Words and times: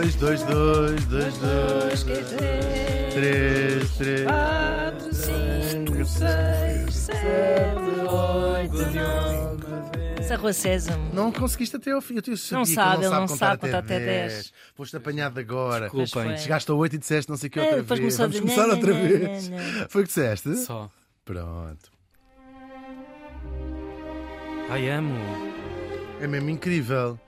dois, 0.00 0.14
dois, 0.14 0.42
dois, 0.44 1.04
dois, 1.06 1.34
dois, 1.38 2.02
três, 3.12 3.90
três. 3.98 4.22
quatro, 4.24 5.14
cinco, 5.14 6.04
seis, 6.06 6.94
sete, 6.94 7.76
oito, 8.08 8.76
nove. 8.94 9.60
Essa 10.18 10.36
rua 10.36 10.52
Sésamo. 10.54 11.12
Não 11.12 11.30
conseguiste 11.30 11.76
até 11.76 11.90
ao 11.90 12.00
fim. 12.00 12.14
Eu 12.16 12.34
sabia 12.36 12.58
Não 12.58 12.64
sabe, 12.64 12.96
ele 13.04 13.06
ele 13.06 13.14
não 13.20 13.28
sabe 13.28 13.54
até 13.54 13.66
contar 13.66 13.78
até 13.78 13.98
10. 13.98 14.32
10. 14.32 14.52
Foste 14.74 14.96
apanhado 14.96 15.38
agora. 15.38 15.90
Desculpem. 15.90 16.36
Chegaste 16.38 16.70
a 16.70 16.74
8 16.74 16.94
e 16.94 16.98
disseste 16.98 17.28
não 17.30 17.36
sei 17.36 17.48
o 17.48 17.50
que 17.50 17.58
É, 17.60 17.62
outra 17.64 17.76
depois 17.82 18.00
vez. 18.00 18.16
começou 18.16 18.40
Vamos 18.40 18.40
começar 18.40 18.66
"Nhã, 18.68 18.74
outra 18.74 18.92
vez. 18.94 19.48
nhã, 19.48 19.56
nhã." 19.56 19.86
Foi 19.90 20.00
o 20.02 20.04
que 20.04 20.08
disseste? 20.08 20.56
Só. 20.56 20.88
Pronto. 21.26 21.90
Ai, 24.70 24.88
amo. 24.88 25.14
É 26.20 26.26
mesmo 26.26 26.48
incrível. 26.48 27.18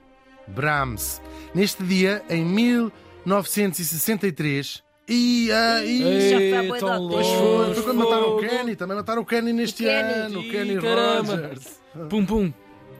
Brahms. 0.47 1.21
Neste 1.53 1.83
dia, 1.83 2.23
em 2.29 2.43
1963. 2.45 4.81
E, 5.07 5.51
ah, 5.51 5.83
e... 5.83 6.01
Ei, 6.01 6.53
já 6.53 6.63
foi 6.69 6.79
tão 6.79 6.97
longe. 7.01 7.29
foi, 7.37 7.73
foi 7.75 7.83
quando 7.83 7.97
mataram 7.97 8.35
o. 8.35 8.39
Kenny. 8.39 8.75
Também 8.75 8.95
mataram 8.97 9.21
o 9.21 9.25
Kenny 9.25 9.51
neste 9.53 9.83
O 9.83 9.87
Kenny. 9.87 10.13
ano. 10.13 10.39
O 10.39 10.43
Kenny. 10.49 10.75
Rogers. 10.77 11.79
Pum, 12.09 12.25
pum. 12.25 12.51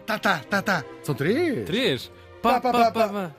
Tá, 0.06 0.20
tá, 0.20 0.42
tá, 0.50 0.62
tá. 0.62 0.84
São 1.02 1.16
três. 1.16 1.66
Três. 1.66 2.12
Pá, 2.42 2.60
Pá, 2.60 2.74
pá, 2.74 2.92
pá, 2.92 3.32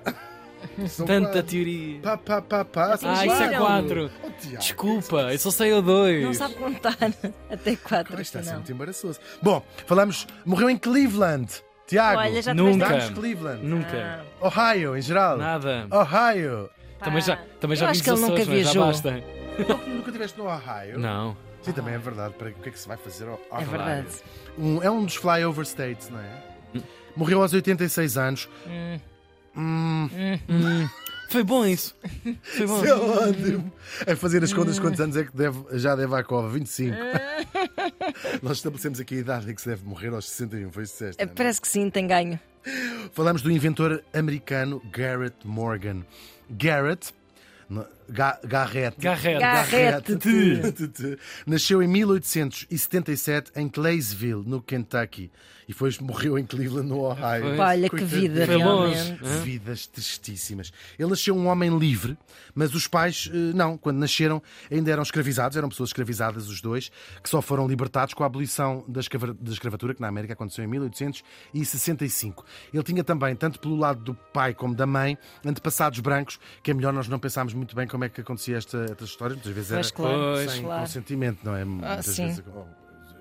Tanta 1.06 1.20
quatro. 1.30 1.42
teoria. 1.42 2.00
Pá, 2.00 2.16
pá, 2.16 2.40
pá, 2.40 2.64
pá. 2.64 2.96
São 2.96 3.10
Ah, 3.10 3.26
isso 3.26 3.42
é 3.42 3.58
quatro. 3.58 4.10
Oh, 4.24 4.30
Desculpa, 4.56 5.30
eu 5.30 5.38
só 5.38 5.50
sei 5.50 5.74
o 5.74 5.82
dois. 5.82 6.24
Não 6.24 6.32
sabe 6.32 6.54
contar 6.54 6.96
até 7.52 7.76
quatro. 7.76 8.14
Agora 8.14 8.22
está 8.22 8.38
a 8.38 8.42
ser 8.42 8.48
não. 8.48 8.56
muito 8.56 8.72
embaraçoso. 8.72 9.20
Bom, 9.42 9.62
falamos. 9.86 10.26
Morreu 10.46 10.70
em 10.70 10.78
Cleveland. 10.78 11.62
Tiago. 11.86 12.18
Olha, 12.20 12.42
já 12.42 12.54
Nunca. 12.54 13.10
Cleveland. 13.12 13.62
Nunca. 13.64 14.24
Ohio, 14.40 14.96
em 14.96 15.02
geral. 15.02 15.36
Nada. 15.38 15.86
Ohio. 15.90 16.70
Também 17.02 17.20
já, 17.22 17.36
também 17.60 17.76
já 17.76 17.90
acho 17.90 18.02
que 18.02 18.08
ele 18.10 18.20
nunca 18.20 18.34
Açores, 18.42 18.48
mas 18.48 18.56
já 18.58 18.62
viajou. 18.72 18.86
basta. 18.86 19.10
Nunca- 19.58 19.74
Nunca 19.86 20.06
estiveste 20.08 20.38
no 20.38 20.44
Ohio? 20.46 20.98
Não. 20.98 21.36
Sim, 21.62 21.72
também 21.72 21.94
é 21.94 21.98
verdade. 21.98 22.34
Para 22.34 22.48
o 22.48 22.52
que 22.54 22.68
é 22.68 22.72
que 22.72 22.78
se 22.78 22.88
vai 22.88 22.96
fazer 22.96 23.28
ao 23.28 23.34
É 23.50 23.54
Ohio? 23.54 23.66
verdade. 23.68 24.06
Um- 24.58 24.82
é 24.82 24.90
um 24.90 25.04
dos 25.04 25.16
flyover 25.16 25.64
states, 25.66 26.08
não 26.10 26.18
é? 26.20 26.80
Morreu 27.16 27.42
aos 27.42 27.52
86 27.52 28.16
anos. 28.16 28.48
Hum. 28.66 28.98
Hum, 29.56 30.08
Hum, 30.48 30.88
foi 31.28 31.44
bom 31.44 31.64
isso. 31.64 31.94
Foi 32.42 32.66
bom. 32.66 32.76
isso 32.82 32.86
é 32.86 32.94
ótimo. 32.94 33.72
A 34.10 34.16
fazer 34.16 34.42
as 34.42 34.52
contas, 34.52 34.78
quantos 34.80 35.00
anos 35.00 35.16
é 35.16 35.24
que 35.24 35.36
deve- 35.36 35.78
já 35.78 35.94
deve 35.94 36.12
à 36.16 36.24
cova? 36.24 36.48
25. 36.48 36.96
Nós 38.42 38.58
estabelecemos 38.58 39.00
aqui 39.00 39.16
a 39.16 39.18
idade 39.18 39.50
em 39.50 39.54
que 39.54 39.60
se 39.62 39.68
deve 39.68 39.84
morrer 39.84 40.08
aos 40.08 40.28
61, 40.28 40.70
foi 40.72 40.82
isso 40.84 40.92
que 40.92 40.98
disseste, 40.98 41.22
É, 41.22 41.24
é? 41.24 41.26
Parece 41.26 41.60
que 41.60 41.68
sim, 41.68 41.90
tem 41.90 42.06
ganho. 42.06 42.38
Falamos 43.12 43.42
do 43.42 43.50
inventor 43.50 44.02
americano 44.12 44.80
Garrett 44.92 45.36
Morgan. 45.46 46.02
Garrett. 46.50 47.12
Ga- 48.08 48.38
Garrett. 48.44 48.96
Garrett. 49.00 49.40
Garrett. 49.40 50.14
Garrett. 50.16 51.18
Nasceu 51.46 51.82
em 51.82 51.88
1877 51.88 53.52
em 53.56 53.68
Claysville, 53.68 54.42
no 54.46 54.60
Kentucky. 54.62 55.30
E 55.66 55.72
depois 55.72 55.98
morreu 55.98 56.38
em 56.38 56.44
Cleveland, 56.44 56.86
no 56.86 56.98
Ohio. 57.00 57.42
Pois. 57.42 57.58
Olha 57.58 57.88
que 57.88 58.04
vida, 58.04 58.44
Foi 58.44 58.56
longe. 58.58 58.94
realmente. 58.96 59.24
Hã? 59.24 59.40
Vidas 59.40 59.86
tristíssimas. 59.86 60.70
Ele 60.98 61.08
nasceu 61.08 61.34
um 61.34 61.46
homem 61.46 61.78
livre, 61.78 62.18
mas 62.54 62.74
os 62.74 62.86
pais, 62.86 63.30
eh, 63.32 63.36
não, 63.54 63.78
quando 63.78 63.96
nasceram, 63.96 64.42
ainda 64.70 64.90
eram 64.90 65.02
escravizados, 65.02 65.56
eram 65.56 65.70
pessoas 65.70 65.88
escravizadas, 65.88 66.48
os 66.50 66.60
dois, 66.60 66.90
que 67.22 67.30
só 67.30 67.40
foram 67.40 67.66
libertados 67.66 68.12
com 68.12 68.22
a 68.22 68.26
abolição 68.26 68.84
da 68.86 69.00
escravatura, 69.00 69.94
que 69.94 70.02
na 70.02 70.08
América 70.08 70.34
aconteceu 70.34 70.62
em 70.62 70.68
1865. 70.68 72.44
Ele 72.72 72.82
tinha 72.82 73.02
também, 73.02 73.34
tanto 73.34 73.58
pelo 73.58 73.76
lado 73.76 74.02
do 74.04 74.14
pai 74.14 74.52
como 74.52 74.74
da 74.74 74.86
mãe, 74.86 75.16
antepassados 75.42 75.98
brancos, 76.00 76.38
que 76.62 76.72
é 76.72 76.74
melhor 76.74 76.92
nós 76.92 77.08
não 77.08 77.18
pensarmos 77.18 77.54
muito 77.54 77.74
bem 77.74 77.86
como 77.94 78.02
é 78.02 78.08
que 78.08 78.20
acontecia 78.20 78.56
esta, 78.56 78.86
esta 78.90 79.04
história. 79.04 79.34
Muitas 79.36 79.52
vezes 79.52 79.70
era 79.70 79.88
claro, 79.88 80.50
sem 80.50 80.62
claro. 80.64 80.80
consentimento, 80.80 81.38
não 81.44 81.54
é? 81.54 81.64
Muitas 81.64 82.06
sim. 82.06 82.26
vezes. 82.26 82.42
oh, 82.52 82.64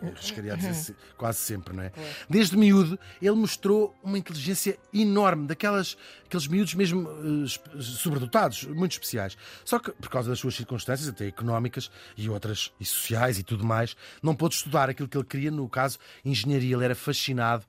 arriscaria 0.07 0.53
a 0.53 0.55
dizer 0.55 0.73
se- 0.73 0.95
quase 1.15 1.37
sempre, 1.37 1.75
não 1.75 1.83
é? 1.83 1.91
Desde 2.27 2.57
miúdo, 2.57 2.97
ele 3.21 3.35
mostrou 3.35 3.95
uma 4.03 4.17
inteligência 4.17 4.79
enorme, 4.91 5.45
daquelas 5.45 5.95
aqueles 6.25 6.47
miúdos 6.47 6.73
mesmo 6.73 7.07
esp- 7.45 7.67
sobredotados, 7.79 8.63
muito 8.63 8.93
especiais. 8.93 9.37
Só 9.63 9.77
que, 9.77 9.91
por 9.91 10.09
causa 10.09 10.31
das 10.31 10.39
suas 10.39 10.55
circunstâncias, 10.55 11.07
até 11.07 11.27
económicas 11.27 11.91
e 12.17 12.27
outras, 12.27 12.73
e 12.79 12.85
sociais 12.85 13.37
e 13.37 13.43
tudo 13.43 13.63
mais, 13.63 13.95
não 14.23 14.33
pôde 14.35 14.55
estudar 14.55 14.89
aquilo 14.89 15.07
que 15.07 15.15
ele 15.15 15.23
queria, 15.23 15.51
no 15.51 15.69
caso, 15.69 15.99
engenharia. 16.25 16.75
Ele 16.75 16.83
era 16.83 16.95
fascinado 16.95 17.63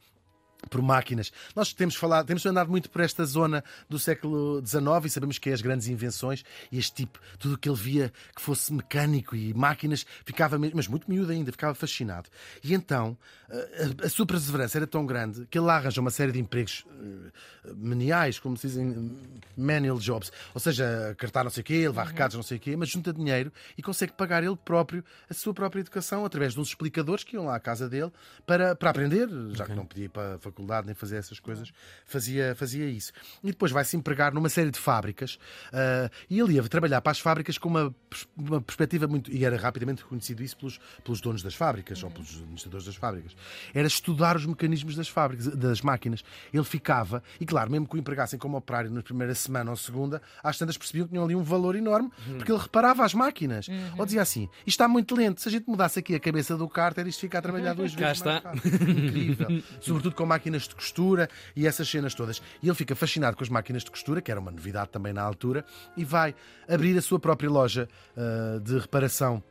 por 0.70 0.82
máquinas. 0.82 1.32
Nós 1.54 1.72
temos 1.72 1.94
falado, 1.94 2.26
temos 2.26 2.44
andado 2.46 2.70
muito 2.70 2.90
por 2.90 3.00
esta 3.00 3.24
zona 3.24 3.62
do 3.88 3.98
século 3.98 4.62
XIX 4.64 4.84
e 5.04 5.10
sabemos 5.10 5.38
que 5.38 5.50
é 5.50 5.52
as 5.52 5.60
grandes 5.60 5.88
invenções 5.88 6.44
e 6.70 6.78
este 6.78 6.94
tipo, 6.94 7.18
tudo 7.38 7.54
o 7.54 7.58
que 7.58 7.68
ele 7.68 7.76
via 7.76 8.12
que 8.34 8.42
fosse 8.42 8.72
mecânico 8.72 9.36
e 9.36 9.54
máquinas, 9.54 10.06
ficava 10.24 10.58
mesmo, 10.58 10.76
mas 10.76 10.88
muito 10.88 11.10
miúdo 11.10 11.32
ainda, 11.32 11.52
ficava 11.52 11.74
fascinado. 11.74 12.28
E 12.62 12.74
então 12.74 13.16
a, 13.50 14.06
a 14.06 14.08
sua 14.08 14.26
perseverança 14.26 14.78
era 14.78 14.86
tão 14.86 15.04
grande 15.06 15.46
que 15.46 15.58
ele 15.58 15.66
lá 15.66 15.76
arranja 15.76 16.00
uma 16.00 16.10
série 16.10 16.32
de 16.32 16.40
empregos 16.40 16.84
eh, 16.88 17.72
meniais, 17.76 18.38
como 18.38 18.56
se 18.56 18.66
dizem, 18.68 19.16
manual 19.56 19.98
jobs, 19.98 20.32
ou 20.52 20.60
seja, 20.60 21.14
cartar 21.18 21.44
não 21.44 21.50
sei 21.50 21.60
o 21.60 21.64
quê, 21.64 21.78
levar 21.86 22.06
recados 22.06 22.36
não 22.36 22.42
sei 22.42 22.56
o 22.56 22.60
quê, 22.60 22.76
mas 22.76 22.88
junta 22.88 23.12
dinheiro 23.12 23.52
e 23.76 23.82
consegue 23.82 24.12
pagar 24.12 24.42
ele 24.42 24.56
próprio 24.56 25.04
a 25.28 25.34
sua 25.34 25.52
própria 25.54 25.80
educação 25.80 26.24
através 26.24 26.54
de 26.54 26.60
uns 26.60 26.68
explicadores 26.68 27.24
que 27.24 27.36
iam 27.36 27.46
lá 27.46 27.56
à 27.56 27.60
casa 27.60 27.88
dele 27.88 28.12
para, 28.46 28.74
para 28.74 28.90
aprender, 28.90 29.28
já 29.52 29.66
que 29.66 29.74
não 29.74 29.86
podia 29.86 30.06
ir 30.06 30.08
para 30.08 30.34
a 30.34 30.38
faculdade 30.54 30.86
nem 30.86 30.94
fazer 30.94 31.16
essas 31.16 31.40
coisas, 31.40 31.72
fazia, 32.06 32.54
fazia 32.54 32.86
isso. 32.88 33.12
E 33.42 33.48
depois 33.48 33.72
vai-se 33.72 33.96
empregar 33.96 34.32
numa 34.32 34.48
série 34.48 34.70
de 34.70 34.78
fábricas 34.78 35.38
ah, 35.72 36.08
e 36.30 36.38
ele 36.38 36.54
ia 36.54 36.62
trabalhar 36.64 37.00
para 37.00 37.10
as 37.10 37.18
fábricas 37.18 37.58
com 37.58 37.68
uma, 37.68 37.94
uma 38.36 38.60
perspectiva 38.60 39.06
muito. 39.08 39.30
E 39.32 39.44
era 39.44 39.56
rapidamente 39.56 40.02
reconhecido 40.02 40.42
isso 40.42 40.56
pelos, 40.56 40.78
pelos 41.02 41.20
donos 41.20 41.42
das 41.42 41.54
fábricas 41.54 42.02
ou 42.02 42.10
pelos 42.10 42.36
administradores 42.36 42.86
das 42.86 42.94
fábricas. 42.96 43.36
Era 43.74 43.86
estudar 43.86 44.36
os 44.36 44.46
mecanismos 44.46 44.94
das 44.94 45.08
fábricas, 45.08 45.48
das 45.48 45.80
máquinas. 45.80 46.22
Ele 46.52 46.64
ficava, 46.64 47.22
e 47.40 47.44
claro, 47.46 47.70
mesmo 47.70 47.88
que 47.88 47.96
o 47.96 47.98
empregassem 47.98 48.38
como 48.38 48.56
operário 48.56 48.90
na 48.90 49.02
primeira 49.02 49.34
semana 49.34 49.70
ou 49.70 49.76
segunda, 49.76 50.22
às 50.42 50.56
tantas 50.56 50.76
percebiam 50.76 51.06
que 51.06 51.12
tinham 51.12 51.24
ali 51.24 51.34
um 51.34 51.42
valor 51.42 51.74
enorme, 51.74 52.10
porque 52.36 52.52
ele 52.52 52.60
reparava 52.60 53.04
as 53.04 53.14
máquinas. 53.14 53.66
Ou 53.98 54.04
dizia 54.04 54.22
assim: 54.22 54.48
isto 54.58 54.68
está 54.68 54.86
muito 54.88 55.14
lento, 55.16 55.40
se 55.40 55.48
a 55.48 55.52
gente 55.52 55.68
mudasse 55.68 55.98
aqui 55.98 56.14
a 56.14 56.20
cabeça 56.20 56.56
do 56.56 56.68
Carter, 56.68 57.06
isto 57.06 57.20
fica 57.20 57.38
a 57.38 57.42
trabalhar 57.42 57.74
duas 57.74 57.94
Cá 57.94 58.08
vezes 58.08 58.18
está. 58.18 58.32
mais 58.32 58.44
rápido. 58.44 58.90
Incrível. 58.90 59.62
Sobretudo 59.80 60.14
com 60.14 60.26
máquinas 60.26 60.43
de 60.52 60.74
costura 60.74 61.28
e 61.56 61.66
essas 61.66 61.88
cenas 61.88 62.14
todas. 62.14 62.40
E 62.62 62.68
ele 62.68 62.74
fica 62.74 62.94
fascinado 62.94 63.36
com 63.36 63.42
as 63.42 63.48
máquinas 63.48 63.82
de 63.82 63.90
costura, 63.90 64.20
que 64.20 64.30
era 64.30 64.40
uma 64.40 64.50
novidade 64.50 64.90
também 64.90 65.12
na 65.12 65.22
altura, 65.22 65.64
e 65.96 66.04
vai 66.04 66.34
abrir 66.68 66.96
a 66.96 67.02
sua 67.02 67.18
própria 67.18 67.50
loja 67.50 67.88
ah, 68.16 68.58
de 68.62 68.78
reparação 68.78 69.42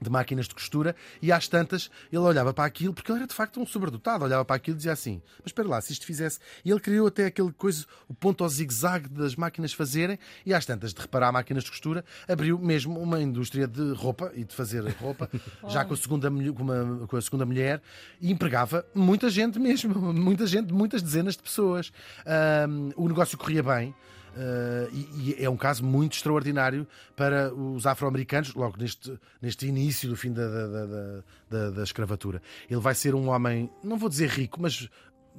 de 0.00 0.08
máquinas 0.10 0.46
de 0.46 0.54
costura 0.54 0.94
e 1.20 1.32
às 1.32 1.48
tantas 1.48 1.90
ele 2.12 2.20
olhava 2.22 2.52
para 2.54 2.64
aquilo, 2.64 2.94
porque 2.94 3.10
ele 3.10 3.18
era 3.18 3.26
de 3.26 3.34
facto 3.34 3.60
um 3.60 3.66
sobredotado, 3.66 4.24
olhava 4.24 4.44
para 4.44 4.56
aquilo 4.56 4.76
e 4.76 4.78
dizia 4.78 4.92
assim, 4.92 5.20
mas 5.38 5.46
espera 5.46 5.68
lá, 5.68 5.80
se 5.80 5.92
isto 5.92 6.06
fizesse... 6.06 6.38
E 6.64 6.70
ele 6.70 6.80
criou 6.80 7.06
até 7.08 7.26
aquele 7.26 7.52
coisa, 7.52 7.84
o 8.08 8.14
ponto 8.14 8.44
ao 8.44 8.50
zigue-zague 8.50 9.08
das 9.08 9.34
máquinas 9.34 9.72
fazerem 9.72 10.18
e 10.46 10.54
às 10.54 10.64
tantas 10.64 10.92
de 10.94 11.00
reparar 11.00 11.32
máquinas 11.32 11.64
de 11.64 11.70
costura, 11.70 12.04
abriu 12.28 12.58
mesmo 12.58 12.98
uma 13.00 13.20
indústria 13.20 13.66
de 13.66 13.92
roupa 13.92 14.30
e 14.34 14.44
de 14.44 14.54
fazer 14.54 14.86
roupa, 15.00 15.28
já 15.68 15.84
com 15.84 15.94
a 15.94 15.96
segunda, 15.96 16.30
mulher- 16.30 16.52
com 16.52 16.62
uma- 16.62 17.06
com 17.06 17.16
a 17.16 17.20
segunda 17.22 17.44
mulher 17.46 17.82
e 18.20 18.30
empregava 18.30 18.84
muita 18.94 19.28
gente 19.30 19.58
mesmo, 19.58 19.94
muita 20.12 20.46
gente, 20.46 20.72
muitas 20.72 21.02
dezenas 21.02 21.36
de 21.36 21.42
pessoas. 21.42 21.92
Ahm, 22.24 22.90
o 22.96 23.08
negócio 23.08 23.36
corria 23.38 23.62
bem, 23.62 23.94
Uh, 24.36 24.88
e, 24.92 25.34
e 25.40 25.44
é 25.44 25.48
um 25.50 25.56
caso 25.56 25.84
muito 25.84 26.14
extraordinário 26.14 26.86
para 27.16 27.52
os 27.54 27.86
afro-americanos, 27.86 28.54
logo 28.54 28.76
neste, 28.78 29.18
neste 29.42 29.66
início 29.66 30.08
do 30.08 30.16
fim 30.16 30.32
da, 30.32 30.46
da, 30.48 30.66
da- 30.66 30.86
da- 30.86 31.22
da- 31.50 31.70
da 31.70 31.82
escravatura. 31.82 32.40
Ele 32.70 32.80
vai 32.80 32.94
ser 32.94 33.14
um 33.14 33.28
homem, 33.28 33.68
não 33.82 33.96
vou 33.98 34.08
dizer 34.08 34.28
rico, 34.28 34.60
mas 34.60 34.88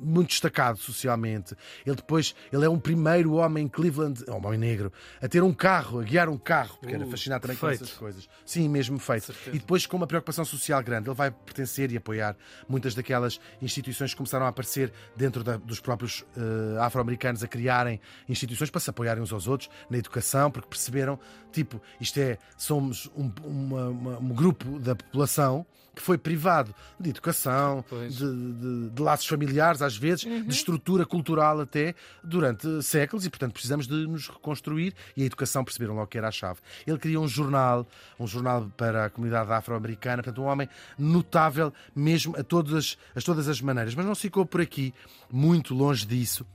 muito 0.01 0.29
destacado 0.29 0.77
socialmente. 0.77 1.55
Ele 1.85 1.95
depois, 1.95 2.35
ele 2.51 2.65
é 2.65 2.69
um 2.69 2.79
primeiro 2.79 3.33
homem 3.33 3.65
em 3.65 3.67
Cleveland, 3.67 4.23
um 4.29 4.35
homem 4.45 4.57
negro, 4.59 4.91
a 5.21 5.27
ter 5.27 5.43
um 5.43 5.53
carro, 5.53 5.99
a 5.99 6.03
guiar 6.03 6.29
um 6.29 6.37
carro, 6.37 6.77
porque 6.79 6.95
era 6.95 7.05
Uh, 7.05 7.09
fascinado 7.11 7.41
também 7.41 7.57
com 7.57 7.67
feito. 7.67 7.83
essas 7.83 7.95
coisas. 7.97 8.29
Sim, 8.45 8.67
mesmo 8.69 8.97
feito. 8.99 9.33
E 9.47 9.59
depois 9.59 9.85
com 9.85 9.97
uma 9.97 10.07
preocupação 10.07 10.45
social 10.45 10.81
grande. 10.83 11.09
Ele 11.09 11.15
vai 11.15 11.31
pertencer 11.31 11.91
e 11.91 11.97
apoiar 11.97 12.35
muitas 12.67 12.93
daquelas 12.95 13.39
instituições 13.61 14.11
que 14.11 14.17
começaram 14.17 14.45
a 14.45 14.49
aparecer 14.49 14.91
dentro 15.15 15.43
da- 15.43 15.57
dos 15.57 15.79
próprios 15.79 16.23
eh, 16.37 16.79
afro-americanos 16.79 17.43
a 17.43 17.47
criarem 17.47 17.99
instituições 18.27 18.69
para 18.69 18.79
se 18.79 18.89
apoiarem 18.89 19.21
uns 19.21 19.33
aos 19.33 19.47
outros 19.47 19.69
na 19.89 19.97
educação, 19.97 20.49
porque 20.51 20.67
perceberam, 20.69 21.19
tipo, 21.51 21.81
isto 21.99 22.19
é, 22.19 22.37
somos 22.57 23.09
um, 23.15 23.31
uma- 23.43 23.87
uma- 23.89 24.17
um 24.19 24.29
grupo 24.29 24.79
da 24.79 24.95
população 24.95 25.65
que 25.99 26.05
foi 26.05 26.17
privado 26.17 26.73
de 26.97 27.09
educação, 27.09 27.83
de, 28.09 28.15
de- 28.17 28.89
de 28.91 29.01
laços 29.01 29.27
familiares, 29.27 29.81
às 29.81 29.97
vezes, 29.97 30.21
de 30.21 30.49
estrutura 30.49 31.05
cultural 31.05 31.59
até, 31.59 31.93
durante 32.23 32.81
séculos, 32.81 33.25
e 33.25 33.29
portanto 33.29 33.51
precisamos 33.51 33.85
de 33.85 34.07
nos 34.07 34.29
reconstruir, 34.29 34.93
e 35.17 35.23
a 35.23 35.25
educação 35.25 35.61
perceberam 35.61 35.95
logo 35.95 36.07
que 36.07 36.17
era 36.17 36.29
a 36.29 36.31
chave. 36.31 36.61
Ele 36.87 36.97
criou 36.97 37.23
um 37.23 37.27
jornal, 37.27 37.85
um 38.17 38.25
jornal 38.25 38.71
para 38.77 39.05
a 39.05 39.09
comunidade 39.09 39.51
afro-americana, 39.51 40.23
portanto, 40.23 40.41
um 40.41 40.45
homem 40.47 40.69
notável 40.97 41.73
mesmo 41.93 42.33
a 42.37 42.43
todas, 42.43 42.97
a 43.13 43.19
todas 43.19 43.49
as 43.49 43.59
maneiras. 43.59 43.93
Mas 43.93 44.05
não 44.05 44.15
se 44.15 44.21
ficou 44.21 44.45
por 44.45 44.61
aqui, 44.61 44.93
muito 45.29 45.73
longe 45.75 46.05
disso. 46.05 46.45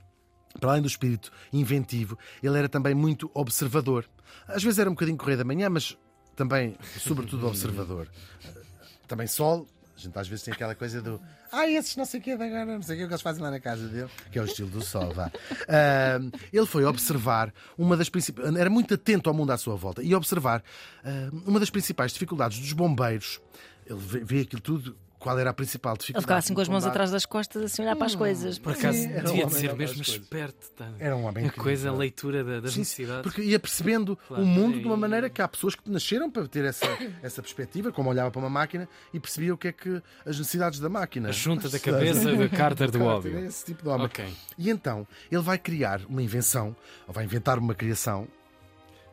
para 0.59 0.71
além 0.71 0.81
do 0.81 0.87
espírito 0.87 1.31
inventivo, 1.53 2.17
ele 2.41 2.57
era 2.57 2.67
também 2.67 2.95
muito 2.95 3.29
observador. 3.33 4.05
Às 4.47 4.63
vezes 4.63 4.79
era 4.79 4.89
um 4.89 4.93
bocadinho 4.93 5.17
correio 5.17 5.37
da 5.37 5.43
manhã, 5.43 5.69
mas 5.69 5.95
também, 6.35 6.75
sobretudo, 6.99 7.45
observador. 7.47 8.07
Também 9.07 9.27
sol. 9.27 9.67
A 9.95 9.99
gente 9.99 10.17
às 10.17 10.27
vezes 10.27 10.43
tem 10.43 10.53
aquela 10.53 10.75
coisa 10.75 11.01
do 11.01 11.21
ah, 11.57 11.69
esses 11.69 11.95
não 11.95 12.03
sei 12.03 12.19
o 12.19 12.23
que 12.23 12.31
agora, 12.31 12.65
não 12.65 12.81
sei 12.81 12.95
o 12.95 12.99
que, 12.99 13.05
que 13.05 13.13
eles 13.13 13.21
fazem 13.21 13.41
lá 13.41 13.49
na 13.49 13.61
casa 13.61 13.87
dele, 13.87 14.09
que 14.29 14.37
é 14.37 14.41
o 14.41 14.45
estilo 14.45 14.69
do 14.69 14.81
sol, 14.81 15.13
vá. 15.13 15.27
Uh, 15.27 16.37
ele 16.51 16.65
foi 16.65 16.83
observar 16.83 17.53
uma 17.77 17.95
das 17.95 18.09
principais. 18.09 18.53
Era 18.57 18.69
muito 18.69 18.93
atento 18.93 19.29
ao 19.29 19.33
mundo 19.33 19.51
à 19.51 19.57
sua 19.57 19.77
volta 19.77 20.03
e 20.03 20.13
observar 20.13 20.61
uh, 20.61 21.43
uma 21.49 21.57
das 21.57 21.69
principais 21.69 22.11
dificuldades 22.11 22.59
dos 22.59 22.73
bombeiros. 22.73 23.39
Ele 23.85 23.99
vê, 23.99 24.19
vê 24.23 24.41
aquilo 24.41 24.61
tudo 24.61 24.97
qual 25.25 25.39
era 25.39 25.49
a 25.49 25.53
principal 25.53 25.93
Ele 25.93 25.97
dificuldade. 25.97 26.23
ficava 26.23 26.37
assim 26.37 26.53
com 26.53 26.61
as 26.61 26.67
mãos 26.69 26.83
combate. 26.83 26.91
atrás 26.91 27.09
das 27.09 27.25
costas, 27.25 27.63
assim, 27.63 27.81
olhar 27.81 27.95
para 27.95 28.05
as 28.05 28.13
coisas. 28.13 28.59
Por 28.59 28.73
acaso, 28.73 28.95
Sim, 28.99 29.11
era 29.11 29.21
um 29.21 29.31
devia 29.31 29.45
de 29.47 29.53
ser 29.55 29.69
a 29.71 29.75
mesmo 29.75 30.01
esperto. 30.03 30.69
tá? 30.75 30.87
Era 30.99 31.15
um 31.15 31.23
homem 31.25 31.47
A 31.47 31.51
coisa, 31.51 31.89
a 31.89 31.93
leitura 31.93 32.43
da- 32.43 32.59
das 32.59 32.73
Sim, 32.73 32.79
necessidades. 32.81 33.23
Porque 33.23 33.41
ia 33.41 33.59
percebendo 33.59 34.15
Claro, 34.27 34.43
o 34.43 34.45
mundo 34.45 34.79
de 34.79 34.85
uma 34.85 34.95
maneira 34.95 35.27
que 35.27 35.41
há 35.41 35.47
pessoas 35.47 35.73
que 35.73 35.89
nasceram 35.89 36.29
para 36.29 36.47
ter 36.47 36.63
essa, 36.65 36.85
essa 37.23 37.41
perspectiva, 37.41 37.91
como 37.91 38.07
olhava 38.11 38.29
para 38.29 38.39
uma 38.39 38.49
máquina 38.51 38.87
e 39.11 39.19
percebia 39.19 39.51
o 39.51 39.57
que 39.57 39.69
é 39.69 39.71
que 39.71 39.99
as 40.23 40.37
necessidades 40.37 40.79
da 40.79 40.89
máquina. 40.89 41.29
A 41.29 41.31
junta 41.31 41.69
da 41.69 41.79
cabeça 41.79 42.35
de 42.35 42.49
Carter 42.55 42.91
do 42.91 43.03
óbvio. 43.03 43.39
Esse 43.39 43.65
tipo 43.65 43.81
de 43.81 43.89
homem. 43.89 44.05
Ok. 44.05 44.25
E 44.59 44.69
então 44.69 45.07
ele 45.31 45.41
vai 45.41 45.57
criar 45.57 46.01
uma 46.07 46.21
invenção, 46.21 46.75
ou 47.07 47.13
vai 47.15 47.23
inventar 47.25 47.57
uma 47.57 47.73
criação. 47.73 48.27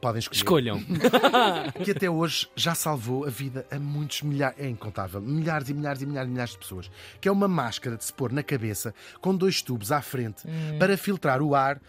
Podem 0.03 0.19
escolher. 0.19 0.37
Escolham. 0.39 0.83
Que 1.85 1.93
até 1.93 2.11
hoje 2.11 2.49
já 2.57 2.75
salvou 2.75 3.25
a 3.25 3.31
vida 3.31 3.65
a 3.71 3.79
muitos 3.79 4.23
milhares, 4.23 4.59
é 4.59 4.69
incontável, 4.69 5.21
milhares 5.21 5.69
e 5.69 5.75
milhares 5.75 6.03
e 6.03 6.07
milhares 6.07 6.29
e 6.29 6.33
milhares 6.33 6.53
de 6.53 6.59
pessoas. 6.59 6.91
Que 7.21 7.29
é 7.29 7.33
uma 7.33 7.47
máscara 7.49 7.97
de 7.97 8.05
se 8.05 8.13
pôr 8.13 8.33
na 8.33 8.43
cabeça 8.43 8.93
com 9.21 9.35
dois 9.35 9.63
tubos 9.63 9.93
à 9.93 10.03
frente 10.03 10.43
para 10.79 10.99
filtrar 10.99 11.41
o 11.41 11.55
ar, 11.55 11.81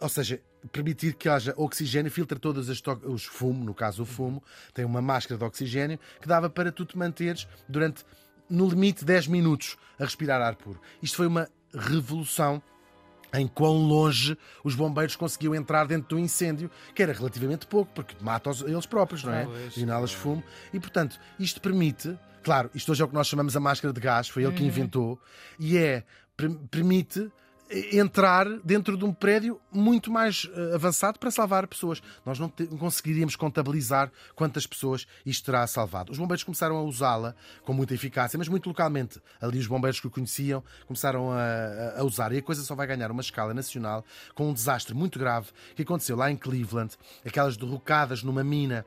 ou 0.00 0.08
seja, 0.08 0.40
permitir 0.72 1.12
que 1.14 1.28
haja 1.28 1.52
oxigênio, 1.58 2.10
filtra 2.10 2.38
todos 2.38 2.68
os, 2.70 2.80
to- 2.80 3.00
os 3.04 3.24
fumo, 3.26 3.62
no 3.64 3.74
caso 3.74 4.02
o 4.02 4.06
fumo, 4.06 4.42
tem 4.72 4.84
uma 4.86 5.02
máscara 5.02 5.36
de 5.38 5.44
oxigênio 5.44 5.98
que 6.22 6.26
dava 6.26 6.48
para 6.48 6.72
tu 6.72 6.86
te 6.86 6.96
manteres 6.96 7.46
durante, 7.68 8.02
no 8.48 8.66
limite, 8.68 9.04
10 9.04 9.26
minutos 9.28 9.76
a 9.98 10.04
respirar 10.04 10.40
ar 10.40 10.56
puro. 10.56 10.80
Isto 11.02 11.18
foi 11.18 11.26
uma 11.26 11.46
revolução 11.74 12.62
em 13.34 13.46
quão 13.46 13.74
longe 13.76 14.36
os 14.64 14.74
bombeiros 14.74 15.14
conseguiam 15.16 15.54
entrar 15.54 15.86
dentro 15.86 16.08
do 16.16 16.18
incêndio, 16.18 16.70
que 16.94 17.02
era 17.02 17.12
relativamente 17.12 17.66
pouco, 17.66 17.92
porque 17.94 18.14
matam-os 18.20 18.62
eles 18.62 18.86
próprios, 18.86 19.22
não 19.24 19.32
é? 19.34 19.44
Pois, 19.44 19.76
Inalas 19.76 20.12
fumo. 20.12 20.42
E, 20.72 20.80
portanto, 20.80 21.18
isto 21.38 21.60
permite, 21.60 22.16
claro, 22.42 22.70
isto 22.74 22.90
hoje 22.92 23.02
é 23.02 23.04
o 23.04 23.08
que 23.08 23.14
nós 23.14 23.26
chamamos 23.26 23.54
a 23.56 23.60
máscara 23.60 23.92
de 23.92 24.00
gás, 24.00 24.28
foi 24.28 24.44
ele 24.44 24.52
que 24.54 24.64
inventou, 24.64 25.20
e 25.58 25.76
é, 25.76 26.04
per- 26.36 26.56
permite 26.70 27.30
entrar 27.92 28.46
dentro 28.64 28.96
de 28.96 29.04
um 29.04 29.12
prédio 29.12 29.60
muito 29.70 30.10
mais 30.10 30.48
eh, 30.54 30.74
avançado 30.74 31.18
para 31.18 31.30
salvar 31.30 31.66
pessoas. 31.66 32.02
Nós 32.24 32.38
não 32.38 32.48
conseguiríamos 32.78 33.36
contabilizar 33.36 34.10
quantas 34.34 34.66
pessoas 34.66 35.06
isto 35.24 35.44
terá 35.44 35.66
salvado. 35.66 36.10
Os 36.12 36.18
bombeiros 36.18 36.42
começaram 36.44 36.76
a 36.76 36.82
usá-la 36.82 37.34
com 37.64 37.72
muita 37.72 37.94
eficácia, 37.94 38.38
mas 38.38 38.48
muito 38.48 38.68
localmente. 38.68 39.20
Ali 39.40 39.58
os 39.58 39.66
bombeiros 39.66 40.00
que 40.00 40.06
o 40.06 40.10
conheciam 40.10 40.62
começaram 40.86 41.30
a- 41.30 41.94
a 42.00 42.04
usar. 42.04 42.32
E 42.32 42.38
a 42.38 42.42
coisa 42.42 42.62
só 42.62 42.74
vai 42.74 42.86
ganhar 42.86 43.10
uma 43.10 43.20
escala 43.22 43.52
nacional 43.52 44.04
com 44.34 44.48
um 44.48 44.54
desastre 44.54 44.94
muito 44.94 45.18
grave 45.18 45.48
que 45.76 45.82
aconteceu 45.82 46.16
lá 46.16 46.30
em 46.30 46.36
Cleveland, 46.36 46.94
aquelas 47.24 47.56
derrocadas 47.56 48.22
numa 48.22 48.42
mina 48.44 48.84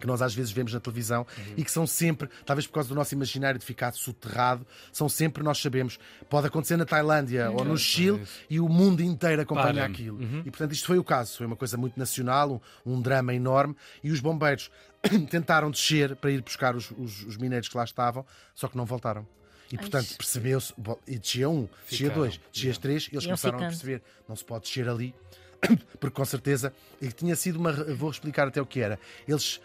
que 0.00 0.06
nós 0.06 0.22
às 0.22 0.34
vezes 0.34 0.50
vemos 0.50 0.72
na 0.72 0.80
televisão 0.80 1.26
e 1.56 1.62
que 1.64 1.70
são 1.70 1.86
sempre, 1.86 2.28
talvez 2.46 2.66
por 2.66 2.72
causa 2.74 2.88
do 2.88 2.94
nosso 2.94 3.14
imaginário 3.14 3.58
de 3.60 3.64
ficar 3.66 3.92
soterrado, 3.92 4.66
são 4.92 5.08
sempre, 5.08 5.42
nós 5.44 5.58
sabemos, 5.58 5.98
pode 6.28 6.46
acontecer 6.46 6.76
na 6.76 6.84
Tailândia 6.86 7.50
ou 7.50 7.64
no 7.64 7.76
Chile 7.76 8.22
e 8.48 8.58
o 8.58 8.68
mundo 8.68 9.02
inteiro 9.02 9.42
acompanha 9.42 9.74
Para. 9.74 9.84
aquilo. 9.86 10.20
E 10.44 10.50
portanto 10.50 10.72
isto 10.72 10.86
foi 10.86 10.98
o 10.98 11.04
caso, 11.04 11.36
foi 11.36 11.46
uma 11.46 11.56
coisa 11.56 11.76
muito 11.76 11.98
nacional, 11.98 12.60
um, 12.84 12.94
um 12.94 13.00
drama 13.00 13.34
enorme 13.34 13.76
e 14.02 14.10
os 14.10 14.20
bombeiros 14.20 14.70
tentaram 15.30 15.70
descer 15.70 16.16
para 16.16 16.30
ir 16.30 16.40
buscar 16.42 16.74
os, 16.74 16.90
os- 16.92 17.24
os 17.24 17.36
mineiros 17.36 17.68
que 17.68 17.76
lá 17.76 17.84
estavam, 17.84 18.24
só 18.54 18.66
que 18.68 18.76
não 18.76 18.84
voltaram. 18.84 19.26
E 19.72 19.76
portanto 19.76 20.16
percebeu-se, 20.16 20.74
e 21.06 21.18
descia 21.18 21.48
um, 21.48 21.68
descia 21.88 22.10
dois, 22.10 22.40
descia 22.52 22.74
três, 22.74 23.04
e 23.04 23.14
eles 23.14 23.24
Iam 23.24 23.30
começaram 23.30 23.56
a 23.56 23.60
ficando. 23.60 23.70
perceber, 23.70 24.02
não 24.28 24.34
se 24.34 24.44
pode 24.44 24.64
descer 24.64 24.88
ali, 24.88 25.14
porque 26.00 26.10
com 26.16 26.24
certeza 26.24 26.72
e 27.00 27.12
tinha 27.12 27.36
sido 27.36 27.56
uma. 27.56 27.72
Vou 27.72 28.10
explicar 28.10 28.48
até 28.48 28.60
o 28.60 28.66
que 28.66 28.80
era. 28.80 28.98
Eles 29.28 29.60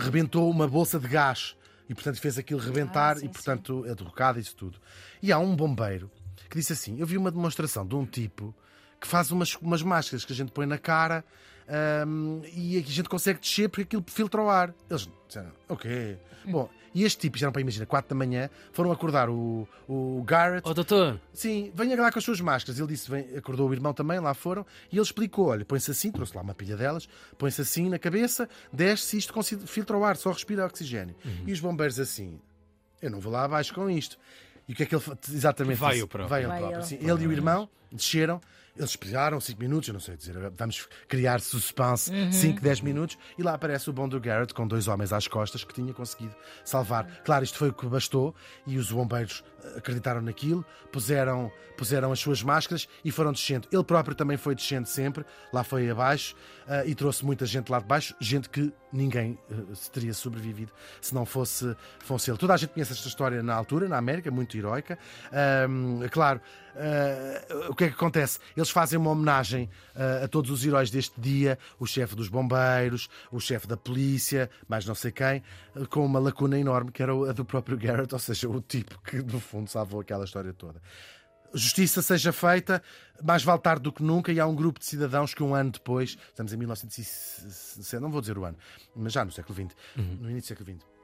rebentou 0.00 0.50
uma 0.50 0.66
bolsa 0.66 0.98
de 0.98 1.08
gás 1.08 1.56
e, 1.88 1.94
portanto, 1.94 2.20
fez 2.20 2.38
aquilo 2.38 2.60
rebentar 2.60 3.16
sim, 3.18 3.26
e, 3.26 3.28
portanto, 3.28 3.84
a 3.88 3.94
derrocada 3.94 4.38
e 4.38 4.42
isso 4.42 4.56
tudo. 4.56 4.78
E 5.22 5.32
há 5.32 5.38
um 5.38 5.54
bombeiro 5.54 6.10
que 6.48 6.56
disse 6.56 6.72
assim: 6.72 6.98
Eu 6.98 7.06
vi 7.06 7.16
uma 7.16 7.30
demonstração 7.30 7.86
de 7.86 7.94
um 7.94 8.04
tipo 8.04 8.54
que 9.00 9.06
faz 9.06 9.30
umas, 9.30 9.54
umas 9.56 9.82
máscaras 9.82 10.24
que 10.24 10.32
a 10.32 10.36
gente 10.36 10.52
põe 10.52 10.66
na 10.66 10.78
cara 10.78 11.24
hum, 12.06 12.42
e 12.54 12.78
a 12.78 12.82
gente 12.82 13.08
consegue 13.08 13.40
descer 13.40 13.68
porque 13.68 13.82
aquilo 13.82 14.04
filtra 14.06 14.42
o 14.42 14.48
ar. 14.48 14.74
Eles 14.88 15.08
disseram: 15.26 15.50
Ok. 15.68 16.18
Bom, 16.44 16.68
e 16.94 17.04
este 17.04 17.20
tipo, 17.20 17.38
já 17.38 17.46
não 17.46 17.52
para 17.52 17.60
imaginar, 17.60 17.86
4 17.86 18.08
da 18.08 18.14
manhã, 18.14 18.50
foram 18.72 18.90
acordar 18.90 19.28
o, 19.28 19.68
o 19.88 20.22
Garrett. 20.24 20.68
Ó 20.68 20.72
doutor, 20.74 21.20
Sim, 21.32 21.70
venha 21.74 22.00
lá 22.00 22.10
com 22.10 22.18
as 22.18 22.24
suas 22.24 22.40
máscaras. 22.40 22.78
Ele 22.78 22.88
disse, 22.88 23.10
vem, 23.10 23.36
acordou 23.36 23.68
o 23.68 23.72
irmão 23.72 23.92
também, 23.92 24.18
lá 24.18 24.34
foram, 24.34 24.66
e 24.90 24.96
ele 24.96 25.02
explicou: 25.02 25.48
olha, 25.48 25.64
põe-se 25.64 25.90
assim, 25.90 26.10
trouxe 26.10 26.34
lá 26.34 26.42
uma 26.42 26.54
pilha 26.54 26.76
delas, 26.76 27.08
põe-se 27.38 27.60
assim 27.60 27.88
na 27.88 27.98
cabeça, 27.98 28.48
desce 28.72 29.16
isto 29.16 29.32
filtra 29.66 29.96
o 29.96 30.04
ar, 30.04 30.16
só 30.16 30.32
respira 30.32 30.66
oxigênio. 30.66 31.14
E 31.46 31.52
os 31.52 31.60
bombeiros 31.60 32.00
assim, 32.00 32.40
eu 33.00 33.10
não 33.10 33.20
vou 33.20 33.32
lá 33.32 33.44
abaixo 33.44 33.72
com 33.74 33.88
isto. 33.88 34.18
E 34.66 34.72
o 34.72 34.76
que 34.76 34.84
é 34.84 34.86
que 34.86 34.94
ele 34.94 35.02
exatamente 35.32 35.78
Vai 35.78 36.00
o 36.00 36.06
próprio. 36.06 36.28
Vai 36.28 36.40
ele 36.42 36.48
Vai 36.48 36.58
próprio. 36.58 36.78
ele. 36.78 36.86
sim. 36.86 36.98
ele 37.00 37.24
e 37.24 37.26
o 37.26 37.32
irmão 37.32 37.68
desceram. 37.92 38.40
Eles 38.76 38.90
esperaram 38.90 39.40
5 39.40 39.60
minutos, 39.60 39.88
eu 39.88 39.92
não 39.92 40.00
sei 40.00 40.16
dizer, 40.16 40.36
vamos 40.56 40.88
criar 41.08 41.40
suspense 41.40 42.10
5, 42.32 42.62
10 42.62 42.80
minutos 42.82 43.18
e 43.36 43.42
lá 43.42 43.54
aparece 43.54 43.90
o 43.90 43.92
bom 43.92 44.08
do 44.08 44.20
Garrett 44.20 44.54
com 44.54 44.66
dois 44.66 44.86
homens 44.86 45.12
às 45.12 45.26
costas 45.26 45.64
que 45.64 45.74
tinha 45.74 45.92
conseguido 45.92 46.34
salvar. 46.64 47.04
Claro, 47.24 47.44
isto 47.44 47.58
foi 47.58 47.70
o 47.70 47.72
que 47.74 47.84
bastou 47.86 48.34
e 48.66 48.78
os 48.78 48.90
bombeiros 48.92 49.44
eh, 49.64 49.78
acreditaram 49.78 50.22
naquilo, 50.22 50.64
puseram, 50.92 51.50
puseram 51.76 52.12
as 52.12 52.20
suas 52.20 52.42
máscaras 52.42 52.88
e 53.04 53.10
foram 53.10 53.32
descendo. 53.32 53.68
Ele 53.72 53.84
próprio 53.84 54.14
também 54.14 54.36
foi 54.36 54.54
descendo 54.54 54.86
sempre, 54.86 55.26
lá 55.52 55.64
foi 55.64 55.90
abaixo 55.90 56.36
eh, 56.68 56.84
e 56.86 56.94
trouxe 56.94 57.24
muita 57.24 57.44
gente 57.46 57.70
lá 57.70 57.80
de 57.80 57.86
baixo, 57.86 58.14
gente 58.20 58.48
que 58.48 58.72
ninguém 58.92 59.38
se 59.74 59.90
teria 59.90 60.14
sobrevivido 60.14 60.72
se 61.00 61.14
não 61.14 61.26
fosse, 61.26 61.76
fosse 61.98 62.30
ele. 62.30 62.38
Toda 62.38 62.54
a 62.54 62.56
gente 62.56 62.70
conhece 62.70 62.92
esta 62.92 63.08
história 63.08 63.42
na 63.42 63.54
altura, 63.54 63.88
na 63.88 63.98
América, 63.98 64.30
muito 64.30 64.56
heroica. 64.56 64.98
Ahm, 65.32 66.08
claro, 66.10 66.40
o 67.68 67.74
que 67.74 67.84
é 67.84 67.88
que 67.88 67.94
acontece? 67.94 68.38
Eles 68.56 68.70
fazem 68.70 68.98
uma 68.98 69.10
homenagem 69.10 69.68
eh, 69.94 70.22
a 70.24 70.28
todos 70.28 70.50
os 70.50 70.64
heróis 70.64 70.90
deste 70.90 71.20
dia, 71.20 71.58
o 71.78 71.86
chefe 71.86 72.14
dos 72.14 72.28
bombeiros, 72.28 73.08
o 73.30 73.40
chefe 73.40 73.66
da 73.66 73.76
polícia, 73.76 74.50
mais 74.68 74.86
não 74.86 74.94
sei 74.94 75.12
quem, 75.12 75.42
com 75.88 76.04
uma 76.04 76.18
lacuna 76.18 76.58
enorme 76.58 76.92
que 76.92 77.02
era 77.02 77.12
a 77.12 77.32
do 77.32 77.44
próprio 77.44 77.76
Garrett, 77.78 78.12
ou 78.14 78.18
seja, 78.18 78.48
o 78.48 78.60
tipo 78.60 79.00
que 79.02 79.22
no 79.22 79.40
fundo 79.40 79.68
salvou 79.68 80.00
aquela 80.00 80.24
história 80.24 80.52
toda. 80.52 80.80
Justiça 81.52 82.00
seja 82.00 82.32
feita, 82.32 82.80
mais 83.22 83.42
vale 83.42 83.60
tarde 83.60 83.82
do 83.82 83.92
que 83.92 84.02
nunca, 84.04 84.30
e 84.32 84.38
há 84.38 84.46
um 84.46 84.54
grupo 84.54 84.78
de 84.78 84.86
cidadãos 84.86 85.34
que 85.34 85.42
um 85.42 85.54
ano 85.54 85.72
depois, 85.72 86.16
estamos 86.28 86.52
em 86.52 86.56
1960, 86.56 88.00
não 88.00 88.10
vou 88.10 88.20
dizer 88.20 88.38
o 88.38 88.44
ano, 88.44 88.56
mas 88.94 89.12
já 89.12 89.24
no 89.24 89.32
século 89.32 89.54
XX, 89.54 89.76
no 89.96 90.30
início 90.30 90.54
do 90.54 90.58
século 90.58 90.78
XX, 90.78 90.99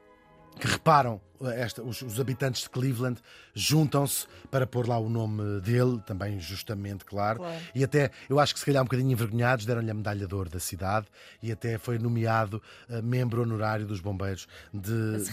que 0.58 0.66
reparam, 0.66 1.20
eh, 1.42 1.60
esta, 1.62 1.82
os, 1.82 2.00
os 2.02 2.18
habitantes 2.20 2.62
de 2.62 2.70
Cleveland 2.70 3.20
juntam-se 3.54 4.26
para 4.50 4.66
pôr 4.66 4.86
lá 4.88 4.98
o 4.98 5.08
nome 5.08 5.60
dele, 5.60 6.00
também 6.06 6.38
justamente, 6.38 7.04
claro. 7.04 7.38
Claro. 7.40 7.56
E 7.74 7.82
até, 7.82 8.10
eu 8.28 8.38
acho 8.38 8.52
que 8.54 8.60
se 8.60 8.66
calhar 8.66 8.82
um 8.82 8.84
bocadinho 8.84 9.10
envergonhados, 9.12 9.64
deram-lhe 9.66 9.90
a 9.90 9.94
medalha 9.94 10.26
de 10.26 10.34
ouro 10.34 10.48
da 10.50 10.60
cidade 10.60 11.06
e 11.42 11.50
até 11.50 11.78
foi 11.78 11.98
nomeado 11.98 12.62
eh, 12.88 13.00
membro 13.02 13.42
honorário 13.42 13.86
dos 13.86 14.00
bombeiros 14.00 14.46
de, 14.72 15.18
de? 15.18 15.24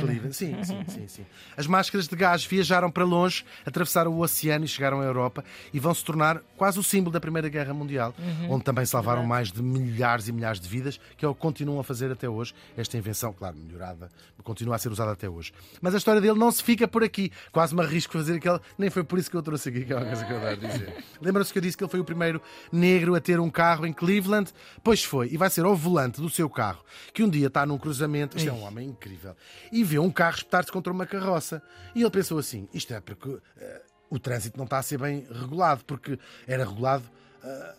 Cleveland. 0.00 0.34
Sim, 0.36 0.56
sim, 0.64 0.84
sim, 0.88 1.08
sim. 1.08 1.26
As 1.56 1.66
máscaras 1.66 2.08
de 2.08 2.16
gás 2.16 2.44
viajaram 2.44 2.90
para 2.90 3.04
longe, 3.04 3.44
atravessaram 3.64 4.12
o 4.12 4.20
oceano 4.20 4.64
e 4.64 4.68
chegaram 4.68 5.00
à 5.00 5.04
Europa 5.04 5.44
e 5.72 5.78
vão 5.78 5.94
se 5.94 6.04
tornar 6.04 6.40
quase 6.56 6.78
o 6.78 6.82
símbolo 6.82 7.12
da 7.12 7.20
Primeira 7.20 7.48
Guerra 7.48 7.72
Mundial, 7.74 8.14
Uhum. 8.18 8.52
onde 8.54 8.64
também 8.64 8.84
salvaram 8.86 9.24
mais 9.24 9.52
de 9.52 9.62
milhares 9.62 10.28
e 10.28 10.32
milhares 10.32 10.58
de 10.60 10.68
vidas, 10.68 10.98
que 11.16 11.24
é 11.24 11.28
o 11.28 11.34
que 11.34 11.40
continuam 11.40 11.78
a 11.80 11.84
fazer 11.84 12.10
até 12.10 12.28
hoje. 12.28 12.54
Esta 12.76 12.96
invenção, 12.98 13.32
claro, 13.32 13.56
melhorada, 13.56 14.10
continua 14.42 14.65
a 14.72 14.78
ser 14.78 14.90
usada 14.90 15.12
até 15.12 15.28
hoje. 15.28 15.52
Mas 15.80 15.94
a 15.94 15.98
história 15.98 16.20
dele 16.20 16.38
não 16.38 16.50
se 16.50 16.62
fica 16.62 16.86
por 16.88 17.04
aqui. 17.04 17.30
Quase 17.52 17.74
me 17.74 17.82
arrisco 17.82 18.12
fazer 18.12 18.36
aquela. 18.36 18.60
Nem 18.78 18.90
foi 18.90 19.04
por 19.04 19.18
isso 19.18 19.30
que 19.30 19.36
eu 19.36 19.42
trouxe 19.42 19.68
aqui, 19.68 19.84
que 19.84 19.92
é 19.92 19.96
uma 19.96 20.06
coisa 20.06 20.24
que 20.24 20.32
eu 20.32 20.36
adoro 20.36 20.56
dizer. 20.56 21.04
Lembram-se 21.20 21.52
que 21.52 21.58
eu 21.58 21.62
disse 21.62 21.76
que 21.76 21.84
ele 21.84 21.90
foi 21.90 22.00
o 22.00 22.04
primeiro 22.04 22.40
negro 22.72 23.14
a 23.14 23.20
ter 23.20 23.40
um 23.40 23.50
carro 23.50 23.86
em 23.86 23.92
Cleveland? 23.92 24.52
Pois 24.82 25.04
foi, 25.04 25.28
e 25.30 25.36
vai 25.36 25.50
ser 25.50 25.64
ao 25.64 25.76
volante 25.76 26.20
do 26.20 26.30
seu 26.30 26.48
carro, 26.48 26.84
que 27.12 27.22
um 27.22 27.28
dia 27.28 27.46
está 27.46 27.64
num 27.66 27.78
cruzamento. 27.78 28.36
Isto 28.36 28.50
é 28.50 28.52
um 28.52 28.62
homem 28.62 28.88
incrível. 28.88 29.34
E 29.72 29.84
vê 29.84 29.98
um 29.98 30.10
carro 30.10 30.36
espetar-se 30.36 30.72
contra 30.72 30.92
uma 30.92 31.06
carroça. 31.06 31.62
E 31.94 32.02
ele 32.02 32.10
pensou 32.10 32.38
assim: 32.38 32.68
isto 32.72 32.92
é 32.92 33.00
porque. 33.00 33.38
eh, 33.58 33.82
o 34.08 34.18
trânsito 34.18 34.56
não 34.56 34.64
está 34.64 34.78
a 34.78 34.82
ser 34.82 34.98
bem 34.98 35.26
regulado, 35.30 35.84
porque 35.84 36.18
era 36.46 36.64
regulado 36.64 37.02
uh, 37.04 37.25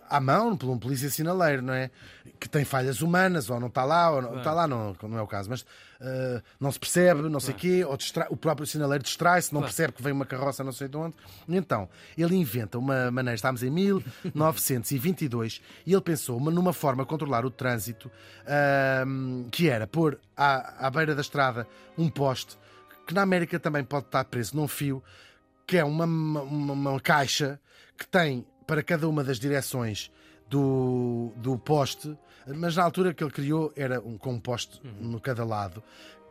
à 0.09 0.19
mão 0.19 0.55
por 0.55 0.69
um 0.69 0.77
polícia 0.77 1.09
sinaleiro, 1.09 1.61
não 1.61 1.73
é? 1.73 1.89
Que 2.39 2.47
tem 2.47 2.63
falhas 2.63 3.01
humanas, 3.01 3.49
ou 3.49 3.59
não 3.59 3.67
está 3.67 3.83
lá, 3.83 4.11
ou 4.11 4.21
não 4.21 4.37
está 4.37 4.53
lá, 4.53 4.67
não, 4.67 4.95
não 5.03 5.17
é 5.17 5.21
o 5.21 5.27
caso, 5.27 5.49
mas 5.49 5.61
uh, 5.61 6.41
não 6.59 6.71
se 6.71 6.79
percebe, 6.79 7.23
não 7.23 7.39
sei 7.39 7.53
o 7.53 7.57
quê, 7.57 7.85
ou 7.85 7.97
distrai, 7.97 8.27
o 8.29 8.37
próprio 8.37 8.67
sinaleiro 8.67 9.03
distrai-se, 9.03 9.53
não 9.53 9.61
percebe 9.61 9.93
que 9.93 10.03
vem 10.03 10.13
uma 10.13 10.25
carroça 10.25 10.63
não 10.63 10.71
sei 10.71 10.87
de 10.87 10.97
onde. 10.97 11.15
Então, 11.47 11.89
ele 12.17 12.35
inventa 12.35 12.77
uma 12.77 13.09
maneira, 13.11 13.35
estamos 13.35 13.63
em 13.63 13.69
1922, 13.69 15.61
e 15.85 15.93
ele 15.93 16.01
pensou 16.01 16.39
numa 16.39 16.73
forma 16.73 17.03
de 17.03 17.09
controlar 17.09 17.45
o 17.45 17.51
trânsito 17.51 18.07
uh, 18.07 19.49
que 19.49 19.69
era 19.69 19.87
pôr 19.87 20.19
à, 20.35 20.87
à 20.87 20.89
beira 20.89 21.15
da 21.15 21.21
estrada 21.21 21.67
um 21.97 22.09
poste 22.09 22.57
que 23.07 23.13
na 23.13 23.21
América 23.21 23.57
também 23.57 23.83
pode 23.85 24.07
estar 24.07 24.25
preso 24.25 24.55
num 24.55 24.67
fio, 24.67 25.01
que 25.65 25.77
é 25.77 25.83
uma, 25.83 26.03
uma, 26.05 26.41
uma 26.73 26.99
caixa 26.99 27.59
que 27.97 28.05
tem 28.05 28.45
para 28.67 28.83
cada 28.83 29.07
uma 29.07 29.23
das 29.23 29.39
direções 29.39 30.11
do, 30.49 31.31
do 31.37 31.57
poste, 31.57 32.17
mas 32.45 32.75
na 32.75 32.83
altura 32.83 33.13
que 33.13 33.23
ele 33.23 33.31
criou 33.31 33.71
era 33.75 33.99
um, 33.99 34.17
com 34.17 34.33
um 34.33 34.39
poste 34.39 34.79
uhum. 34.83 35.09
no 35.09 35.19
cada 35.19 35.43
lado, 35.43 35.81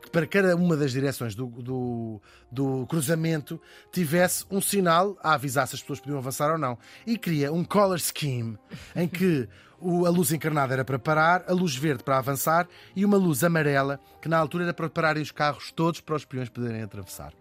que 0.03 0.11
para 0.11 0.27
cada 0.27 0.55
uma 0.55 0.77
das 0.77 0.93
direções 0.93 1.35
do, 1.35 1.47
do, 1.47 2.21
do, 2.51 2.87
cruzamento 2.87 3.61
tivesse 3.91 4.45
um 4.51 4.61
sinal 4.61 5.17
a 5.23 5.35
avisar 5.35 5.67
se 5.67 5.75
as 5.75 5.81
pessoas 5.81 6.01
podiam 6.01 6.19
avançar 6.19 6.51
ou 6.53 6.59
não. 6.59 6.79
E 7.07 7.19
cria 7.19 7.53
um 7.53 7.65
color 7.65 7.99
scheme 7.99 8.59
em 8.95 9.09
que 9.09 9.49
a 9.81 10.09
luz 10.09 10.33
encarnada 10.33 10.75
era 10.75 10.85
para 10.85 10.99
parar, 10.99 11.45
a 11.49 11.53
luz 11.53 11.75
verde 11.75 12.05
para 12.05 12.19
avançar 12.19 12.69
e 12.95 13.05
uma 13.05 13.17
luz 13.17 13.43
amarela 13.45 14.01
que 14.23 14.29
na 14.29 14.39
altura 14.39 14.65
era 14.65 14.75
para 14.75 14.89
pararem 14.89 15.23
os 15.23 15.31
carros 15.31 15.73
todos 15.73 16.01
para 16.01 16.17
os 16.17 16.25
peões 16.25 16.49
poderem 16.49 16.83
atravessar. 16.83 17.33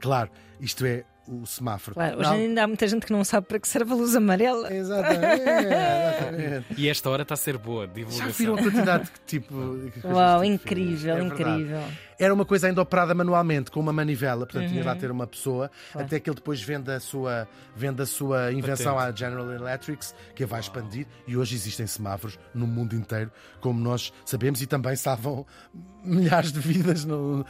Claro, 0.00 0.30
isto 0.60 0.84
é 0.84 1.04
o 1.28 1.46
semáforo. 1.46 1.94
Claro, 1.94 2.18
hoje 2.18 2.30
não... 2.30 2.36
ainda 2.36 2.64
há 2.64 2.66
muita 2.66 2.88
gente 2.88 3.04
que 3.04 3.12
não 3.12 3.22
sabe 3.22 3.46
para 3.46 3.58
que 3.58 3.68
serve 3.68 3.92
a 3.92 3.94
luz 3.94 4.16
amarela. 4.16 4.72
Exatamente. 4.72 5.42
exatamente. 5.42 6.66
E 6.76 6.88
esta 6.88 7.10
hora 7.10 7.22
está 7.22 7.34
a 7.34 7.36
ser 7.36 7.58
boa, 7.58 7.86
divulgação. 7.86 8.26
Já 8.28 8.32
viram 8.32 8.54
a 8.54 8.62
quantidade 8.62 9.04
de 9.04 9.10
tipo. 9.26 9.54
Uau, 10.04 10.44
incrível, 10.44 11.16
é 11.16 11.22
incrível. 11.22 11.82
Era 12.18 12.34
uma 12.34 12.44
coisa 12.44 12.66
ainda 12.66 12.82
operada 12.82 13.14
manualmente, 13.14 13.70
com 13.70 13.80
uma 13.80 13.92
manivela, 13.92 14.44
portanto 14.44 14.64
uhum. 14.64 14.72
tinha 14.72 14.84
lá 14.84 14.94
ter 14.96 15.10
uma 15.10 15.26
pessoa, 15.26 15.70
claro. 15.92 16.06
até 16.06 16.18
que 16.18 16.28
ele 16.28 16.36
depois 16.36 16.60
vende 16.60 16.90
a 16.90 17.00
sua, 17.00 17.48
vende 17.76 18.02
a 18.02 18.06
sua 18.06 18.52
invenção 18.52 18.94
Patente. 18.94 19.22
à 19.22 19.28
General 19.28 19.52
Electric, 19.52 20.06
que 20.34 20.44
a 20.44 20.46
vai 20.46 20.60
expandir, 20.60 21.06
e 21.26 21.36
hoje 21.36 21.54
existem 21.54 21.86
semáforos 21.86 22.38
no 22.54 22.66
mundo 22.66 22.94
inteiro, 22.94 23.30
como 23.60 23.78
nós 23.80 24.12
sabemos, 24.24 24.60
e 24.62 24.66
também 24.66 24.96
salvam 24.96 25.46
milhares 26.04 26.52
de 26.52 26.60
vidas, 26.60 27.04
no... 27.04 27.44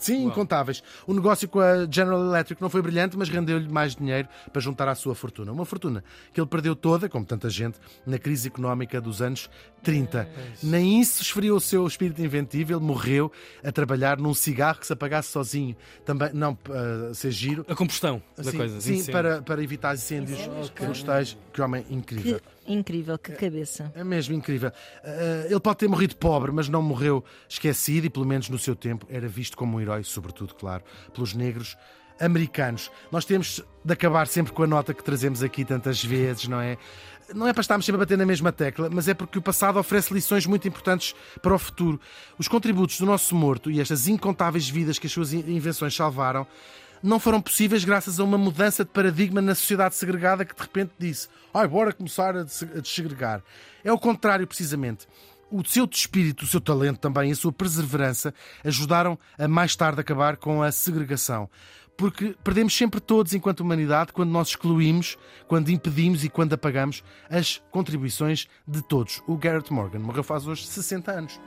sim, 0.00 0.20
Uau. 0.20 0.28
incontáveis. 0.28 0.82
O 1.06 1.14
negócio 1.14 1.48
com 1.48 1.60
a 1.60 1.86
General 1.90 2.20
Electric 2.20 2.60
não 2.60 2.70
foi 2.70 2.80
brilhante, 2.82 3.16
mas 3.16 3.28
rendeu-lhe 3.28 3.68
mais 3.68 3.94
dinheiro 3.94 4.28
para 4.52 4.60
juntar 4.60 4.88
à 4.88 4.94
sua 4.94 5.14
fortuna. 5.14 5.52
Uma 5.52 5.64
fortuna 5.64 6.04
que 6.32 6.40
ele 6.40 6.48
perdeu 6.48 6.76
toda, 6.76 7.08
como 7.08 7.24
tanta 7.24 7.50
gente, 7.50 7.78
na 8.06 8.18
crise 8.18 8.48
económica 8.48 9.00
dos 9.00 9.20
anos 9.20 9.50
30. 9.82 10.18
É 10.20 10.28
Nem 10.62 11.00
isso 11.00 11.22
esfriou 11.22 11.56
o 11.56 11.60
seu 11.60 11.86
espírito 11.86 12.22
inventivo, 12.22 12.72
ele 12.72 12.80
morreu 12.80 13.30
a 13.62 13.72
trabalhar 13.72 14.13
num 14.20 14.34
cigarro 14.34 14.80
que 14.80 14.86
se 14.86 14.92
apagasse 14.92 15.30
sozinho. 15.30 15.76
Também, 16.04 16.30
não 16.32 16.52
uh, 16.52 17.14
ser 17.14 17.30
giro. 17.30 17.64
A 17.68 17.74
combustão 17.74 18.22
assim, 18.36 18.50
da 18.50 18.56
coisa. 18.56 18.80
Sim, 18.80 19.04
para, 19.10 19.42
para 19.42 19.62
evitar 19.62 19.94
incêndios 19.94 20.38
florestais. 20.74 21.36
Que 21.52 21.62
homem 21.62 21.84
incrível. 21.90 22.40
Que 22.64 22.72
incrível, 22.72 23.18
que 23.18 23.32
cabeça. 23.32 23.92
É, 23.94 24.00
é 24.00 24.04
mesmo 24.04 24.34
incrível. 24.34 24.70
Uh, 24.70 25.46
ele 25.50 25.60
pode 25.60 25.78
ter 25.78 25.88
morrido 25.88 26.16
pobre, 26.16 26.50
mas 26.52 26.68
não 26.68 26.82
morreu 26.82 27.24
esquecido 27.48 28.06
e, 28.06 28.10
pelo 28.10 28.26
menos 28.26 28.48
no 28.48 28.58
seu 28.58 28.74
tempo, 28.74 29.06
era 29.08 29.28
visto 29.28 29.56
como 29.56 29.76
um 29.76 29.80
herói, 29.80 30.02
sobretudo, 30.04 30.54
claro, 30.54 30.82
pelos 31.12 31.34
negros 31.34 31.76
americanos. 32.20 32.90
Nós 33.10 33.24
temos 33.24 33.62
de 33.84 33.92
acabar 33.92 34.26
sempre 34.26 34.52
com 34.52 34.62
a 34.62 34.66
nota 34.66 34.94
que 34.94 35.02
trazemos 35.02 35.42
aqui 35.42 35.64
tantas 35.64 36.02
vezes, 36.02 36.48
não 36.48 36.60
é? 36.60 36.78
Não 37.32 37.46
é 37.46 37.52
para 37.52 37.62
estarmos 37.62 37.86
sempre 37.86 37.96
a 37.96 38.04
bater 38.04 38.18
na 38.18 38.26
mesma 38.26 38.52
tecla, 38.52 38.90
mas 38.90 39.08
é 39.08 39.14
porque 39.14 39.38
o 39.38 39.42
passado 39.42 39.78
oferece 39.78 40.12
lições 40.12 40.46
muito 40.46 40.68
importantes 40.68 41.14
para 41.40 41.54
o 41.54 41.58
futuro. 41.58 42.00
Os 42.38 42.48
contributos 42.48 42.98
do 42.98 43.06
nosso 43.06 43.34
morto 43.34 43.70
e 43.70 43.80
estas 43.80 44.08
incontáveis 44.08 44.68
vidas 44.68 44.98
que 44.98 45.06
as 45.06 45.12
suas 45.12 45.32
invenções 45.32 45.94
salvaram 45.94 46.46
não 47.02 47.20
foram 47.20 47.40
possíveis 47.40 47.84
graças 47.84 48.18
a 48.18 48.24
uma 48.24 48.38
mudança 48.38 48.82
de 48.82 48.90
paradigma 48.90 49.42
na 49.42 49.54
sociedade 49.54 49.94
segregada 49.94 50.44
que 50.44 50.54
de 50.54 50.62
repente 50.62 50.92
disse: 50.98 51.28
ai, 51.52 51.68
bora 51.68 51.92
começar 51.92 52.36
a 52.36 52.42
desegregar. 52.42 53.42
É 53.82 53.92
o 53.92 53.98
contrário, 53.98 54.46
precisamente 54.46 55.06
o 55.50 55.64
seu 55.64 55.84
espírito, 55.84 56.44
o 56.44 56.46
seu 56.48 56.60
talento 56.60 56.98
também, 56.98 57.30
a 57.30 57.34
sua 57.34 57.52
perseverança 57.52 58.34
ajudaram 58.64 59.16
a 59.38 59.46
mais 59.46 59.76
tarde 59.76 60.00
acabar 60.00 60.36
com 60.36 60.62
a 60.62 60.72
segregação 60.72 61.48
porque 61.96 62.36
perdemos 62.42 62.76
sempre 62.76 63.00
todos 63.00 63.34
enquanto 63.34 63.60
humanidade 63.60 64.12
quando 64.12 64.30
nós 64.30 64.48
excluímos, 64.48 65.16
quando 65.46 65.70
impedimos 65.70 66.24
e 66.24 66.28
quando 66.28 66.52
apagamos 66.52 67.02
as 67.30 67.62
contribuições 67.70 68.48
de 68.66 68.82
todos. 68.82 69.22
O 69.26 69.36
Garrett 69.36 69.72
Morgan 69.72 70.00
morreu 70.00 70.22
faz 70.22 70.46
hoje 70.46 70.66
60 70.66 71.12
anos. 71.12 71.40